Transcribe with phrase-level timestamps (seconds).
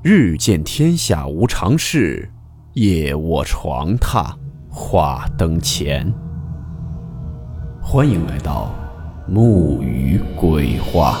[0.00, 2.30] 日见天下无常事，
[2.74, 4.32] 夜卧床榻
[4.70, 6.08] 话灯前。
[7.82, 8.72] 欢迎来到
[9.26, 11.18] 木鱼鬼话。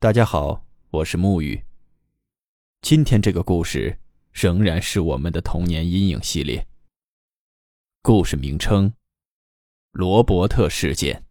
[0.00, 1.62] 大家好，我是木鱼。
[2.80, 3.98] 今天这个故事
[4.32, 6.66] 仍然是我们的童年阴影系列。
[8.08, 8.92] 故事名称：
[9.90, 11.24] 罗伯特事件。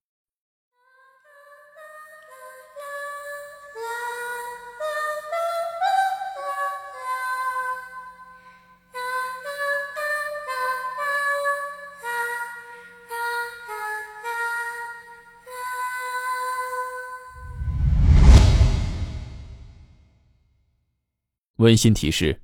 [21.56, 22.42] 温馨提示：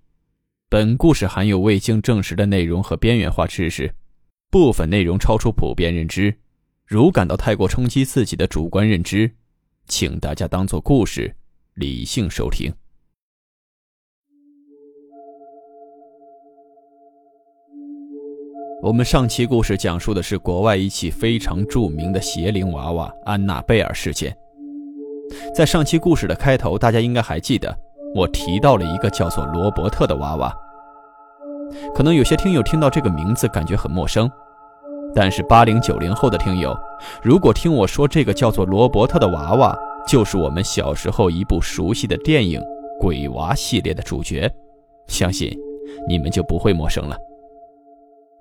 [0.69, 3.93] 本故事含有未经证实的内容和边缘化知识。
[4.51, 6.35] 部分内容超出普遍认知，
[6.85, 9.31] 如感到太过冲击自己的主观认知，
[9.87, 11.33] 请大家当做故事，
[11.75, 12.69] 理性收听。
[18.83, 24.35] 我们上期故事讲述的是国外一起非常著名的邪灵娃娃安娜贝尔事件。
[25.55, 27.73] 在上期故事的开头，大家应该还记得，
[28.13, 30.53] 我提到了一个叫做罗伯特的娃娃。
[31.93, 34.29] 可能有些听友听到这个名字感觉很陌生。
[35.13, 36.73] 但是八零九零后的听友，
[37.21, 42.61] 如果听我说这个叫做罗伯特的娃娃，就是我们小时候一部熟悉的电影
[42.97, 44.49] 《鬼娃》系列的主角，
[45.07, 45.53] 相信
[46.07, 47.17] 你们就不会陌生了。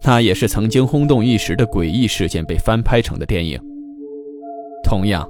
[0.03, 3.61] 那也是曾经轰动一时的诡异事件被翻拍成的电影。
[4.84, 5.28] 同样，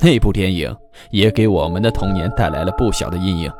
[0.00, 0.74] 那部电影
[1.10, 3.52] 也给我们的童年带来了不小的阴影。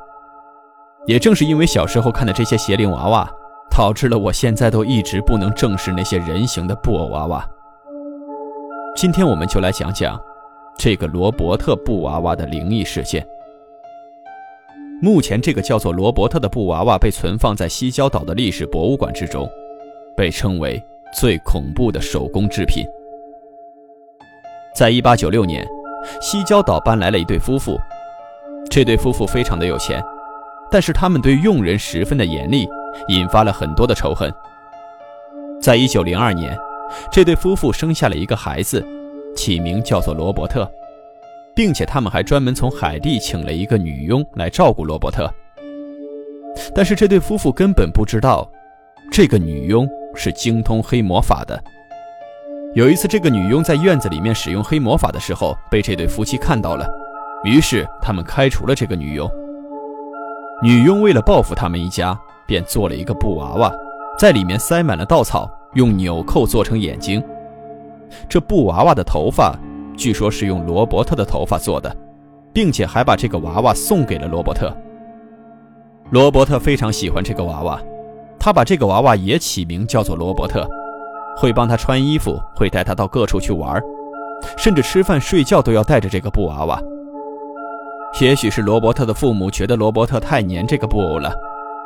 [1.07, 3.31] 也正是因为小时候看的这些邪灵娃娃。
[3.79, 7.49] 导致了我现在都一直不能正视那些人形的布偶娃娃。
[8.97, 10.21] 今天我们就来讲讲
[10.77, 13.25] 这个罗伯特布娃娃的灵异事件。
[15.01, 19.49] 目前，这个叫做罗伯特的布娃娃被存放在西郊岛的历史博物馆之中，
[20.17, 20.83] 被称为
[21.15, 22.85] 最恐怖的手工制品。
[24.75, 25.65] 在一八九六年，
[26.21, 27.79] 西郊岛搬来了一对夫妇，
[28.69, 30.03] 这对夫妇非常的有钱，
[30.69, 32.69] 但是他们对佣人十分的严厉。
[33.07, 34.33] 引发了很多的仇恨。
[35.61, 36.57] 在一九零二年，
[37.11, 38.85] 这对夫妇生下了一个孩子，
[39.35, 40.71] 起名叫做罗伯特，
[41.55, 45.29] 并且他们还专门从海地请了一个女佣来照顾罗伯特。
[46.75, 48.49] 但是这对夫妇根本不知道，
[49.11, 51.63] 这个女佣是精通黑魔法的。
[52.75, 56.87] 有一次，这个女佣在院子里面使用黑魔法的时候，被这对夫妻看到了，
[57.45, 59.29] 于是他们开除了这个女佣。
[60.63, 62.19] 女佣为了报复他们一家。
[62.49, 63.71] 便做了一个布娃娃，
[64.19, 67.23] 在里面塞满了稻草，用纽扣做成眼睛。
[68.27, 69.55] 这布娃娃的头发，
[69.95, 71.95] 据说是用罗伯特的头发做的，
[72.55, 74.75] 并且还把这个娃娃送给了罗伯特。
[76.11, 77.79] 罗伯特非常喜欢这个娃娃，
[78.39, 80.67] 他把这个娃娃也起名叫做罗伯特，
[81.37, 83.79] 会帮他穿衣服，会带他到各处去玩，
[84.57, 86.81] 甚至吃饭睡觉都要带着这个布娃娃。
[88.23, 91.31] 也许是罗伯特的父母觉得罗伯特太黏这个布偶了。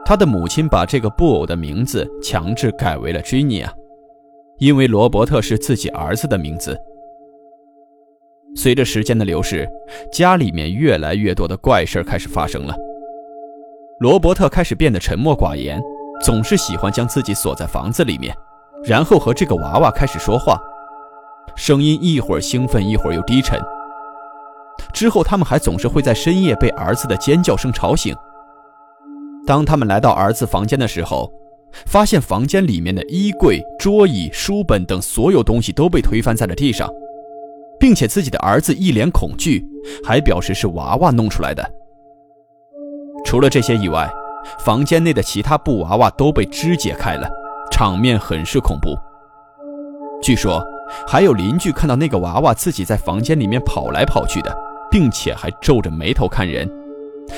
[0.05, 3.73] 他的母亲把这个布偶的名字强制改为了 Jenny 啊，
[4.59, 6.79] 因为罗伯特是自己儿子的名字。
[8.55, 9.67] 随着时间的流逝，
[10.13, 12.75] 家里面越来越多的怪事开始发生了。
[14.01, 15.81] 罗伯特开始变得沉默寡言，
[16.23, 18.37] 总是喜欢将自己锁在房子里面，
[18.85, 20.61] 然后和这个娃娃开始说话，
[21.57, 23.59] 声音一会儿兴奋，一会儿又低沉。
[24.93, 28.15] 之后，他们还总是会在深夜被儿子的尖叫声吵醒。
[29.47, 31.33] 当他们来到儿子房间的时候，
[31.87, 36.89] 发现房间里面的衣柜、桌椅、书本等所有东西都被推翻在了地上，
[37.81, 39.67] 并且自己的儿子一脸恐惧，
[40.05, 41.69] 还表示是娃娃弄出来的。
[43.25, 44.09] 除了这些以外，
[44.59, 47.29] 房间内的其他布娃娃都被肢解开了，
[47.71, 48.95] 场面很是恐怖。
[50.23, 50.63] 据说
[51.07, 54.55] 还有邻居看到那个娃娃自己在房间里面跑来跑去的，
[54.91, 56.71] 并且还皱着眉头看人。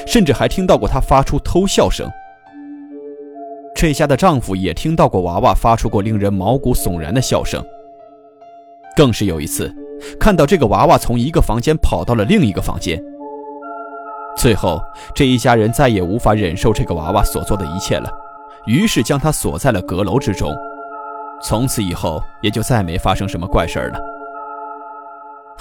[0.07, 2.09] 甚至还听到过她发出偷笑声。
[3.75, 7.63] 这家的丈夫也听到过娃娃发出过令人毛骨悚然的笑声。
[8.97, 9.75] 更是有一次，
[10.21, 13.03] 看到这个娃娃从一个房间跑到了另一个房间。
[14.37, 14.81] 最后，
[15.15, 18.09] 这一家人再也无法忍受这个娃娃所做的一切了，
[18.67, 20.53] 于是将他锁在了阁楼之中。
[21.43, 24.14] 从此以后，也就再没发生什么怪事了。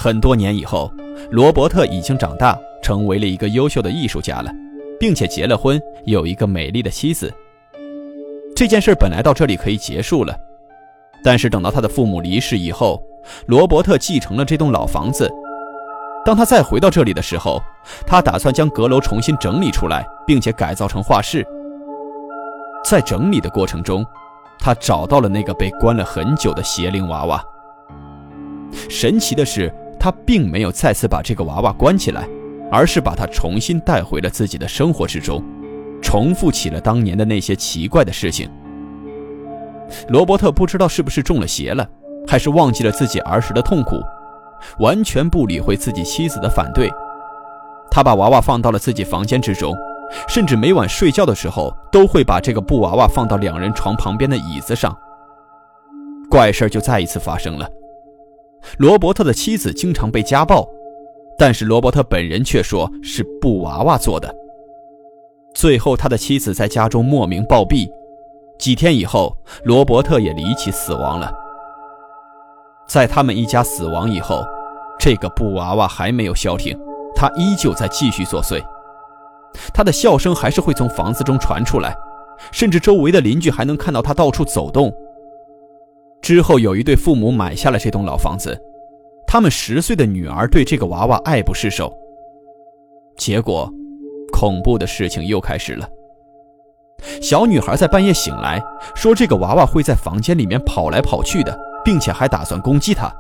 [0.03, 0.91] 很多年以后，
[1.31, 2.59] 罗伯特已经长大。
[2.81, 4.51] 成为了一个优秀的艺术家了，
[4.99, 7.33] 并且结了婚，有一个美丽的妻子。
[8.53, 10.35] 这件事本来到这里可以结束了，
[11.23, 13.01] 但是等到他的父母离世以后，
[13.45, 15.31] 罗伯特继承了这栋老房子。
[16.25, 17.63] 当他再回到这里的时候，
[18.05, 21.47] 他打算将阁楼重新整理出来，并且改造成画室。
[22.83, 24.05] 在整理的过程中，
[24.59, 27.41] 他找到了那个被关了很久的邪灵娃娃。
[28.89, 29.73] 神奇的是，
[30.03, 32.27] 他并没有再次把这个娃娃关起来，
[32.69, 35.41] 而是把它重新带回了自己的生活之中，
[36.01, 38.49] 重复起了当年的那些奇怪的事情。
[40.09, 41.87] 罗伯特不知道是不是中了邪了，
[42.27, 44.03] 还是忘记了自己儿时的痛苦。
[44.79, 46.91] 完全不理会自己妻子的反对，
[47.89, 49.73] 他把娃娃放到了自己房间之中，
[50.27, 54.93] 甚至每晚睡觉的时候都会把这个布娃娃放到两人床旁边的椅子上。
[56.29, 57.65] 怪事就再一次发生了，
[58.77, 60.67] 罗伯特的妻子经常被家暴，
[61.37, 64.33] 但是罗伯特本人却说是布娃娃做的。
[65.53, 67.87] 最后，他的妻子在家中莫名暴毙，
[68.57, 71.31] 几天以后，罗伯特也离奇死亡了。
[72.87, 74.43] 在他们一家死亡以后，
[74.99, 76.77] 这个布娃娃还没有消停，
[77.15, 78.63] 它依旧在继续作祟。
[79.73, 81.95] 它的笑声还是会从房子中传出来，
[82.51, 84.91] 甚至周围的邻居还能看到它到处走动。
[86.23, 88.59] 之后，有一对父母买下了这栋老房子，
[89.27, 91.93] 他们十岁的女儿对这个娃娃爱不释手。
[93.17, 93.69] 结果，
[94.31, 95.87] 恐怖的事情又开始了。
[97.21, 98.63] 小女孩在半夜醒来，
[98.95, 101.73] 说这个娃娃会在房间里面跑来跑去的。
[101.83, 103.13] 并且还打算攻击她。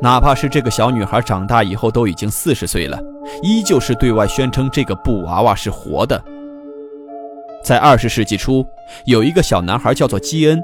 [0.00, 3.00] 哪怕是这个小女孩长大以后都已经四十岁了，
[3.42, 6.22] 依旧是对外宣称这个布娃娃是活的。
[7.62, 8.66] 在二十世纪初，
[9.06, 10.62] 有一个小男孩叫做基恩，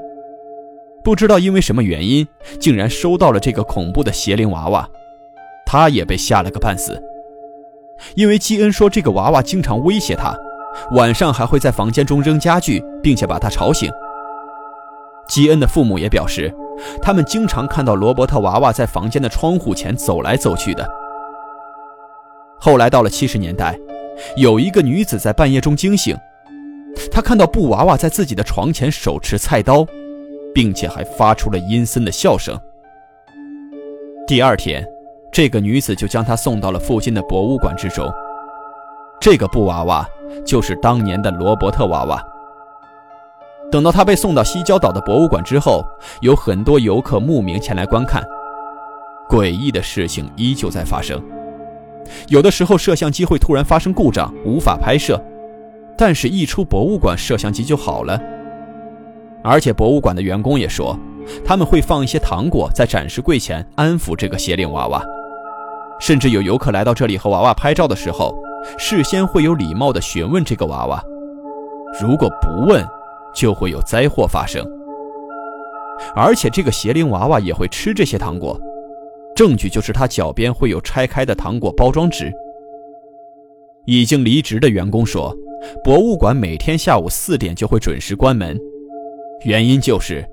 [1.03, 2.27] 不知道因为什么原因，
[2.59, 4.87] 竟然收到了这个恐怖的邪灵娃娃，
[5.65, 7.01] 他也被吓了个半死。
[8.15, 10.35] 因为基恩说这个娃娃经常威胁他，
[10.91, 13.91] 晚上还会在房间中扔家具，并且把他吵醒。
[15.27, 16.53] 基恩的父母也表示，
[17.01, 20.87] 他们经常看到罗伯特娃娃在房间的窗户前走来走去的。
[22.59, 23.77] 后来到了七十年代，
[24.35, 26.17] 有一个女子在半夜中惊醒，
[27.11, 29.85] 她看到布娃娃在自己的床前手持菜刀，
[30.53, 32.59] 并且还发出了阴森的笑声。
[34.27, 34.85] 第二天，
[35.31, 38.09] 这个女子就将她送到了附近的博物馆之中。
[39.19, 40.07] 这个布娃娃
[40.45, 42.23] 就是当年的罗伯特娃娃。
[43.71, 45.83] 等到他被送到西郊岛的博物馆之后，
[46.21, 48.23] 有很多游客慕名前来观看。
[49.29, 51.21] 诡异的事情依旧在发生，
[52.29, 55.23] 有的时候摄像机会突然发生故障，无法拍摄，
[55.95, 58.19] 但是一出博物馆，摄像机就好了。
[59.43, 60.97] 而且博物馆的员工也说，
[61.45, 65.03] 他们会放一些糖果在展示柜前安抚这个邪灵娃娃，
[65.99, 68.35] 甚至有游客来到这里和娃娃拍照的时候，
[68.77, 71.03] 事先会有礼貌地询问这个娃娃，
[72.01, 72.85] 如果不问。
[73.31, 74.65] 就会有灾祸发生，
[76.15, 78.59] 而且这个邪灵娃娃也会吃这些糖果，
[79.35, 82.33] 证据就是它脚边会有拆开的糖果包装纸。
[83.85, 85.31] 已经离职的员工说，
[85.83, 88.59] 博物馆每天下午四点就会准时关门，
[89.41, 90.27] 原因就是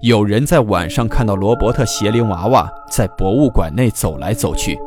[0.00, 4.78] 有人在晚上看到罗伯特邪灵娃娃在博物馆内走来走去，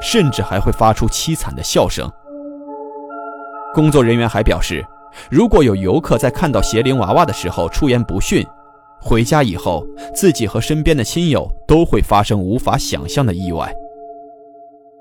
[0.00, 2.10] 甚至还会发出凄惨的笑声。
[3.74, 4.84] 工作人员还表示。
[5.30, 8.42] 如果有游客在看到邪灵娃娃的时候出言不逊，
[8.98, 13.70] 回家以后自己和身边的亲友都会发生无法想象的意外。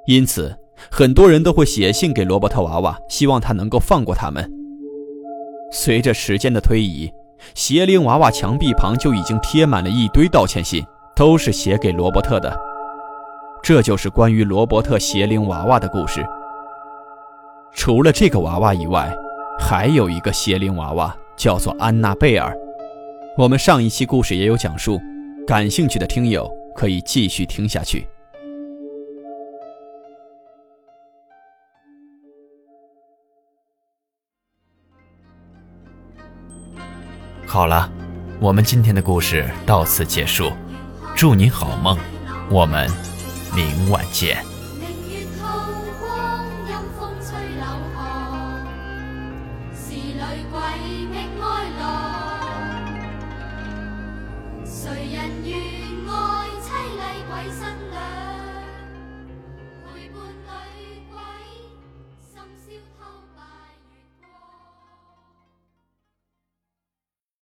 [0.05, 0.53] 因此，
[0.91, 4.45] 很多人都会写信给罗伯特娃娃，希望他能够放过他们。
[5.71, 7.09] 随着时间的推移，
[7.55, 12.55] 邪灵娃娃墙壁旁就已经贴满了一堆道歉信，都是写给罗伯特的。
[13.63, 16.25] 这就是关于罗伯特邪灵娃娃的故事。
[17.73, 19.13] 除了这个娃娃以外，
[19.59, 22.55] 还有一个邪灵娃娃，叫做安娜贝尔。
[23.37, 24.99] 我们上一期故事也有讲述，
[25.47, 28.07] 感兴趣的听友可以继续听下去。
[37.51, 37.91] 好了，
[38.39, 40.53] 我们今天的故事到此结束，
[41.17, 41.97] 祝你好梦，
[42.49, 42.89] 我们
[43.53, 44.41] 明晚见。
[54.63, 55.59] 谁人愿
[56.07, 58.30] 爱凄厉鬼新娘？